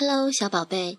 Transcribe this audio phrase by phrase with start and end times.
[0.00, 0.98] Hello，小宝贝，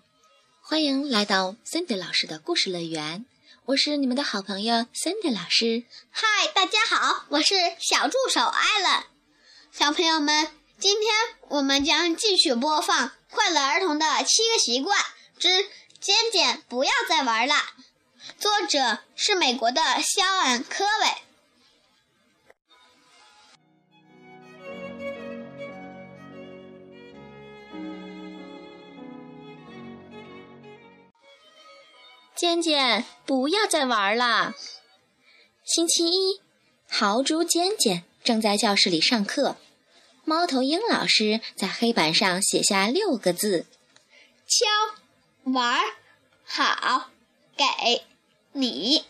[0.60, 3.26] 欢迎来到 Cindy 老师的故事乐园。
[3.64, 5.82] 我是你们的好朋友 Cindy 老师。
[6.12, 9.02] 嗨，大家好，我是小助手艾伦。
[9.72, 11.12] 小朋友们，今天
[11.48, 14.96] 我们将继续播放《快乐儿童的七个习惯
[15.36, 15.66] 之
[16.00, 17.56] 尖尖不要再玩了》，
[18.38, 21.31] 作者是美国的肖恩·科维。
[32.42, 34.56] 尖尖，不要再玩了。
[35.64, 36.40] 星期一，
[36.88, 39.54] 豪猪尖尖正在教室里上课。
[40.24, 43.66] 猫头鹰老师在黑板上写下六个字：
[44.48, 45.78] 敲、玩、
[46.44, 47.10] 好、
[47.56, 47.64] 给、
[48.50, 49.04] 你、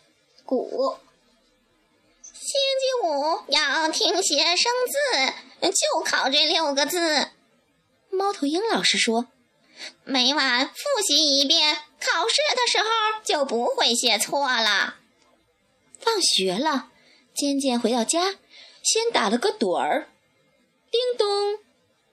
[0.45, 0.99] 鼓。
[2.23, 7.31] 星期五要听写生字，就考这六个字。
[8.11, 9.29] 猫头鹰老师说。
[10.05, 12.87] 每晚复习一遍，考试的时候
[13.25, 14.97] 就不会写错了。
[16.01, 16.89] 放学了，
[17.35, 18.37] 尖尖回到家，
[18.83, 20.09] 先打了个盹儿。
[20.91, 21.61] 叮咚，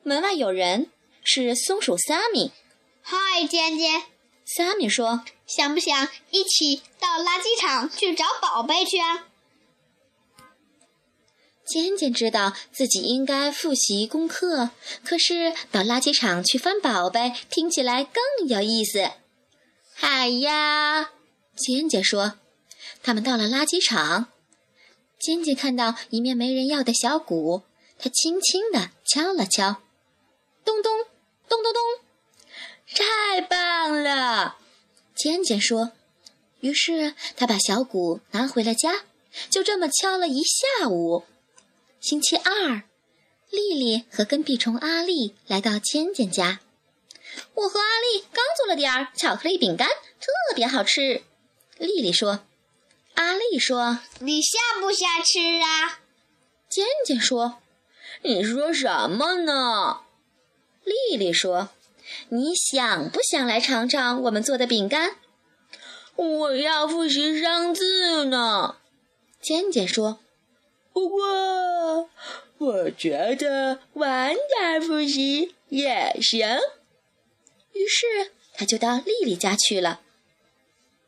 [0.03, 0.91] 门外有人，
[1.23, 2.51] 是松鼠萨米。
[3.01, 4.03] 嗨，尖尖，
[4.45, 9.25] 萨米说：“想不想一起到垃圾场去找宝贝去啊？”
[11.65, 14.71] 尖尖知道自己应该复习功课，
[15.03, 19.11] 可是到垃圾场去翻宝贝听起来更有意思。
[20.01, 21.11] 嗨呀，
[21.57, 22.35] 尖尖说。
[23.03, 24.27] 他们到了垃圾场，
[25.19, 27.63] 尖尖看到一面没人要的小鼓，
[27.97, 29.81] 他轻轻地敲了敲，
[30.63, 31.03] 咚咚
[31.49, 31.81] 咚咚咚，
[32.95, 34.55] 太棒了！
[35.13, 35.91] 尖尖说。
[36.61, 39.03] 于是他把小鼓拿回了家，
[39.49, 41.25] 就这么敲了一下午。
[41.99, 42.83] 星期二，
[43.49, 46.61] 丽丽和跟屁虫阿丽来到尖尖家。
[47.53, 51.23] 我和阿丽刚做了点儿巧克力饼干，特别好吃。
[51.77, 52.41] 丽丽说
[53.15, 55.99] ：“阿丽说，你下不下吃啊？”
[56.69, 57.59] 健健说
[58.23, 60.01] ：“你说什么呢？”
[60.83, 61.69] 丽丽说
[62.29, 65.15] ：“你想不想来尝尝我们做的饼干？”
[66.15, 68.75] 我要复习生字呢。
[69.41, 70.19] 健健说。
[70.91, 72.09] 不过，
[72.57, 76.45] 我觉得晚点复习也行。
[77.79, 80.01] 于是，他就到丽丽家去了。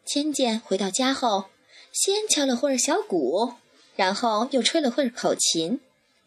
[0.06, 1.50] 尖尖回到家后，
[1.92, 3.56] 先敲了会儿小鼓，
[3.98, 5.82] 然后又吹了会儿口琴，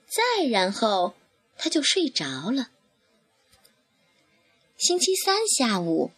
[0.07, 1.15] 再然后
[1.57, 2.69] 他就睡着了。
[4.77, 6.11] 星期三下午，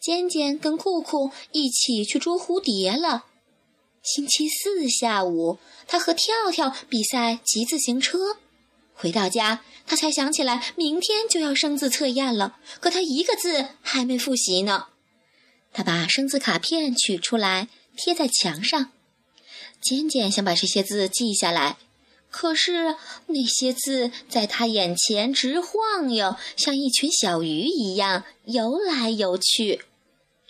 [0.00, 3.26] 尖尖跟酷酷一起去捉蝴蝶了。
[4.04, 5.58] 星期四下午，
[5.88, 8.36] 他和跳跳比赛骑自行车。
[8.94, 14.86] 回到家，他才想起来明天就要生字测验了，可他一个字还没复习呢。
[15.72, 18.90] 他把生字卡片取出来贴在墙上。
[19.82, 21.76] 尖尖想把这些字记下来，
[22.30, 22.96] 可是
[23.26, 29.82] 那些字在他眼前直晃悠，像一群小鱼一样游来游去。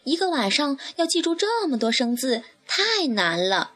[0.04, 2.44] 一个晚上要记住这么多生字。
[2.66, 3.72] 太难了，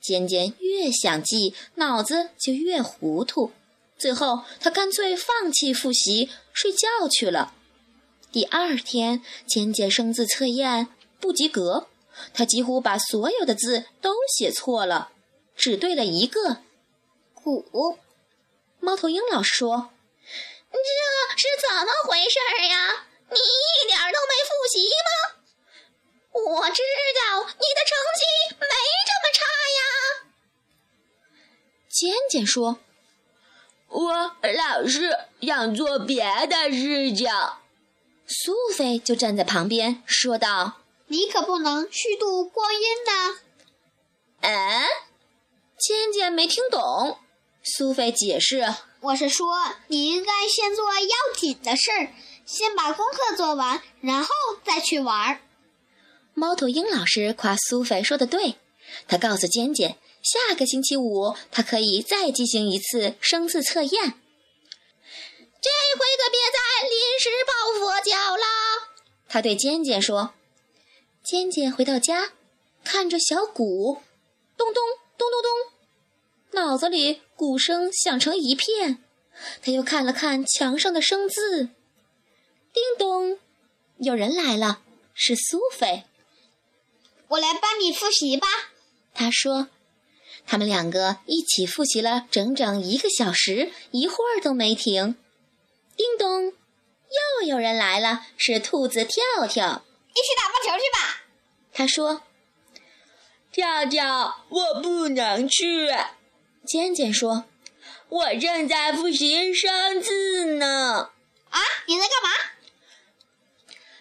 [0.00, 3.52] 尖尖越想记，脑子就越糊涂。
[4.02, 7.54] 最后，他干脆放弃复习，睡觉去了。
[8.32, 10.88] 第二天，尖尖生字测验
[11.20, 11.86] 不及格，
[12.34, 15.12] 他几乎把所有的字都写错了，
[15.54, 16.64] 只对了一个
[17.32, 18.00] “鼓”。
[18.82, 19.92] 猫头鹰老师说
[20.72, 23.06] ：“这是怎么回事呀？
[23.30, 25.38] 你一点都没复习吗？”
[26.34, 26.82] 我知
[27.14, 28.66] 道你的成绩没
[29.06, 29.44] 这么差
[29.78, 29.80] 呀，
[31.88, 32.80] 尖尖说
[33.92, 37.28] ：“我老是想做别的事情。”
[38.26, 40.78] 苏菲就站在旁边说道
[41.08, 43.38] ：“你可不能虚度光阴呐！”
[44.40, 44.88] 哎，
[45.78, 47.18] 尖尖没听懂。
[47.62, 52.12] 苏菲解释：“我是说，你应该先做要紧的事儿，
[52.46, 54.28] 先把功课做完，然后
[54.64, 55.40] 再去玩。”
[56.34, 58.56] 猫头鹰老师夸苏菲说的对，
[59.06, 63.90] 他告诉尖尖，下个星期五他可以再进行一次生字测验。
[65.60, 68.44] 这回可别再临时抱佛脚了，
[69.28, 70.34] 他对尖尖说。
[71.24, 72.32] 尖尖回到家，
[72.84, 74.02] 看着小鼓，
[74.56, 74.82] 咚咚
[75.16, 79.02] 咚咚咚，脑子里鼓声响成一片。
[79.62, 81.70] 他又看了看墙上的生字，
[82.72, 83.38] 叮咚，
[83.98, 84.82] 有人来了，
[85.14, 86.04] 是苏菲。
[87.28, 88.46] 我来帮你复习吧，
[89.14, 89.68] 他说。
[90.46, 95.16] 他们两个一起复习了整整一个小时，一会儿都没停。
[95.96, 96.52] 叮咚，
[97.40, 99.82] 又有人来了，是兔子跳跳。
[100.10, 101.22] 一起打棒球去吧，
[101.72, 102.22] 他说。
[103.50, 105.90] 跳跳，我不能去。
[106.66, 107.44] 尖尖说
[108.08, 111.10] ：“我正在复习生字呢。”
[111.50, 112.30] 啊，你在干嘛？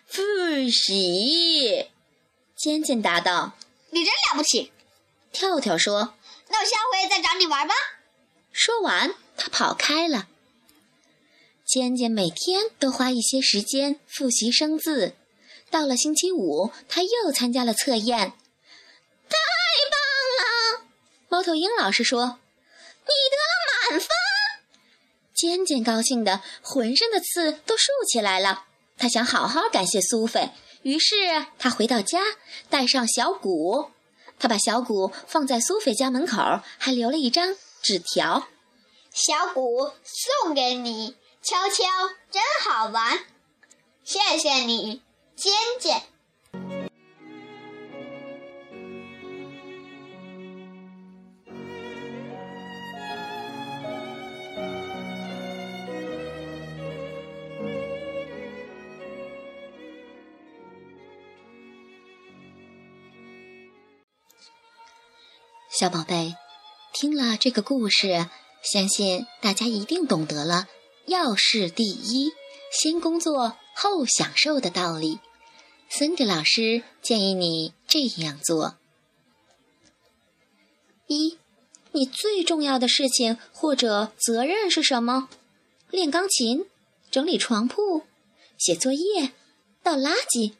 [0.08, 1.90] 复习。
[2.56, 3.54] 尖尖答道
[3.92, 4.72] ：“你真了不起。”
[5.34, 6.14] 跳跳说
[6.62, 7.74] ：“我下回再找你玩吧。”
[8.54, 10.28] 说完，他跑开了。
[11.66, 15.16] 尖尖每天都花一些时间复习生字。
[15.72, 18.34] 到了星期五，他又参加了测验。
[19.30, 19.38] 太
[19.90, 19.98] 棒
[20.38, 20.86] 了！
[21.30, 22.40] 猫头鹰老师说
[23.08, 24.10] ：“你得了满分。”
[25.34, 28.66] 尖尖高兴的浑身的刺都竖起来了。
[28.98, 30.52] 他想好好感谢苏菲，
[30.84, 31.16] 于是
[31.58, 32.20] 他回到家，
[32.70, 33.90] 带上小鼓。
[34.42, 38.48] 他把小鼓放在苏菲家门口，还留了一张纸条
[39.14, 41.84] ：“小鼓送给你，敲敲
[42.32, 43.20] 真好玩，
[44.04, 45.04] 谢谢你。”
[45.38, 46.02] 尖尖，
[65.82, 66.36] 小宝贝，
[66.94, 68.28] 听了这个故事，
[68.62, 70.68] 相信大家一定懂得了
[71.10, 72.32] “要事第一，
[72.72, 75.18] 先工作后享受”的道理。
[75.90, 78.76] 森迪老师建议你这样做：
[81.08, 81.40] 一，
[81.94, 85.30] 你最重要的事情或者责任是什么？
[85.90, 86.68] 练钢琴、
[87.10, 88.04] 整理床铺、
[88.56, 89.32] 写作业、
[89.82, 90.54] 倒垃圾，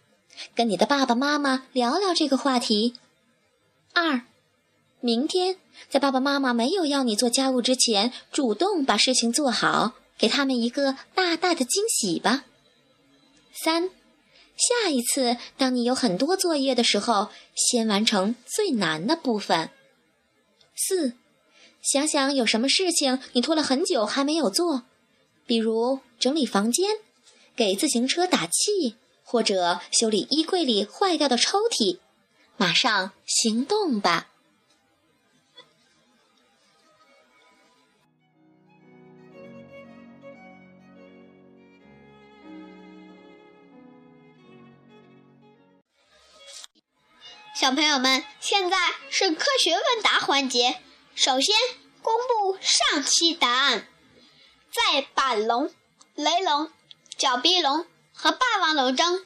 [0.56, 2.96] 跟你的爸爸妈妈聊聊这个话题。
[3.94, 4.26] 二，
[5.02, 5.58] 明天
[5.90, 12.46] 在爸爸妈妈没有要你做家务之前，主动把事情做好，给他们一个大大的惊喜吧。
[13.54, 13.90] 三。
[14.58, 19.72] 下一次，当你有很多作业的时候，先完成最难的部分。
[20.76, 21.14] 四，
[21.82, 24.84] 想想有什么事情你拖了很久还没有做，
[25.48, 26.98] 比如整理房间、
[27.56, 31.98] 给自行车打气，或者修理衣柜里坏掉的抽屉，
[32.58, 34.28] 马上行动吧。
[47.62, 48.76] 小朋友们，现在
[49.12, 50.80] 是科学问答环节。
[51.14, 51.56] 首先
[52.02, 53.88] 公布上期答案：
[54.74, 55.72] 在板龙、
[56.16, 56.72] 雷龙、
[57.16, 59.24] 角鼻龙和霸王龙中，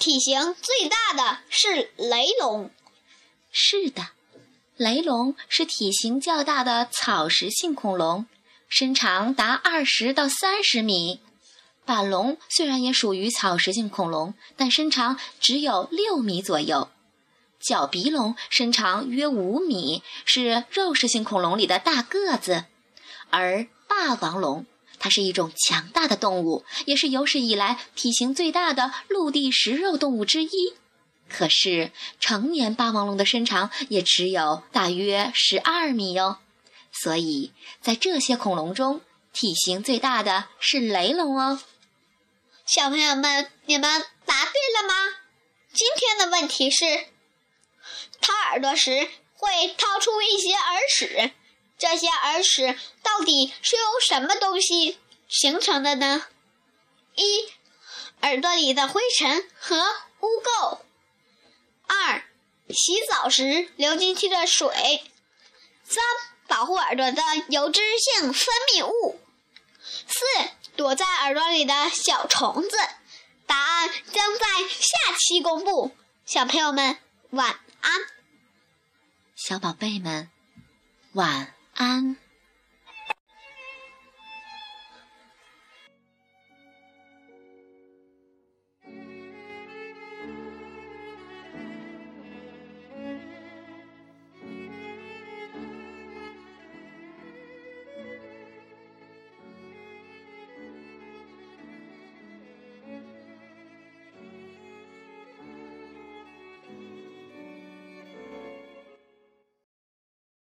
[0.00, 2.72] 体型最大的是雷龙。
[3.52, 4.08] 是的，
[4.76, 8.26] 雷龙是体型较大的草食性恐龙，
[8.68, 11.20] 身长达二十到三十米。
[11.84, 16.90] 板龙虽然也属于草食性恐龙，但身长只有六米左右。
[17.60, 22.64] 角鼻龙身长约五米，是肉食性恐龙里的大个子，
[23.30, 24.64] 而霸王龙，
[24.98, 30.74] 它是一种强大的动物，也是有史以来体型最大的陆地食肉动物之一。
[31.28, 36.38] 可是，成年霸王龙的身长也只有大约十二米哟。
[36.90, 41.60] 所以在这些恐龙中，体型最大的是雷龙哦。
[42.64, 44.94] 小朋友们，你们答对了吗？
[45.72, 46.84] 今天的问题是。
[48.20, 51.30] 掏耳朵时会掏出一些耳屎，
[51.78, 54.98] 这些耳屎到底是由什么东西
[55.28, 56.26] 形成的呢？
[57.14, 57.48] 一、
[58.22, 59.76] 耳朵里的灰尘和
[60.20, 60.78] 污垢；
[61.86, 62.24] 二、
[62.68, 64.68] 洗澡时流进去的水；
[65.84, 66.02] 三、
[66.46, 69.16] 保护耳朵的油脂性分泌物；
[70.06, 72.76] 四、躲在耳朵里的小虫子。
[73.46, 75.92] 答案将在下期公布，
[76.26, 76.98] 小朋友们
[77.30, 77.92] 晚安。
[79.34, 80.28] 小宝贝们，
[81.12, 82.16] 晚安。